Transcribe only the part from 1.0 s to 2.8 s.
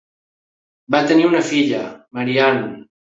tenir una filla: Marie-Anne.